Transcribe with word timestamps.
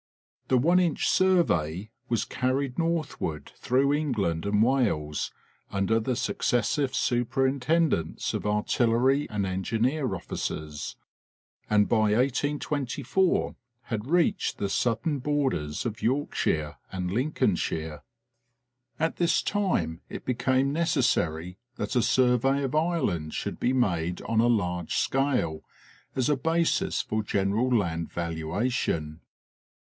The 0.47 0.57
one 0.57 0.79
inch 0.79 1.07
survey 1.07 1.91
was 2.09 2.25
carried 2.25 2.79
northward 2.79 3.51
through 3.55 3.93
England 3.93 4.47
and 4.47 4.63
Wales 4.63 5.31
under 5.69 5.99
the 5.99 6.15
successive 6.15 6.95
superintendence 6.95 8.33
of 8.33 8.43
artillery 8.47 9.29
and 9.29 9.45
engineer 9.45 10.15
officers, 10.15 10.95
and 11.69 11.87
by 11.87 12.15
1824 12.15 13.55
had 13.83 14.07
reached 14.07 14.57
the 14.57 14.69
southern 14.69 15.19
borders 15.19 15.85
of 15.85 16.01
Yorkshire 16.01 16.77
and 16.91 17.11
Lincolnshire. 17.11 18.01
At 18.99 19.17
this 19.17 19.43
time 19.43 20.01
it 20.09 20.25
became 20.25 20.73
necessary 20.73 21.59
that 21.75 21.95
a 21.95 22.01
survey 22.01 22.63
of 22.63 22.73
Ireland 22.73 23.35
should 23.35 23.59
be 23.59 23.71
made 23.71 24.19
on 24.23 24.39
a 24.39 24.47
large 24.47 24.95
scale 24.95 25.61
as 26.15 26.27
a 26.27 26.35
basis 26.35 27.03
for 27.03 27.21
general 27.21 27.69
land 27.69 28.09
valua 28.11 28.71
tion. 28.71 29.21